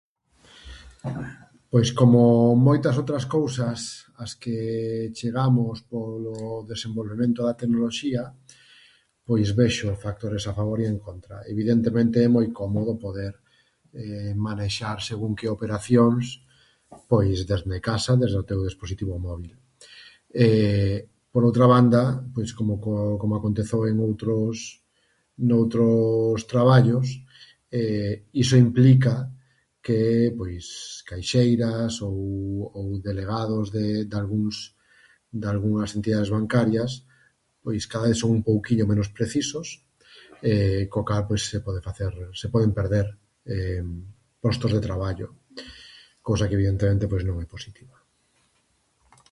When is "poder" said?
13.05-13.33